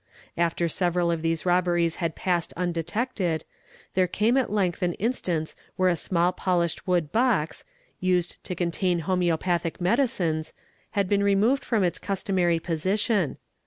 After 0.35 0.67
several 0.67 1.11
of 1.11 1.21
these 1.21 1.45
robberies 1.45 1.97
had 1.97 2.15
passed 2.15 2.53
undetected, 2.57 3.45
here 3.93 4.07
came 4.07 4.35
at 4.35 4.51
length 4.51 4.81
an 4.81 4.95
instance 4.95 5.55
where 5.75 5.89
a 5.89 5.95
small 5.95 6.31
polished 6.31 6.87
wood 6.87 7.11
box, 7.11 7.63
used 7.99 8.37
0 8.47 8.55
contain 8.55 8.99
homeopathic 9.01 9.79
medicines, 9.79 10.53
had 10.97 11.07
been 11.07 11.21
removed 11.21 11.63
from 11.63 11.83
its 11.83 11.99
customary 11.99 12.59
sition. 12.59 13.37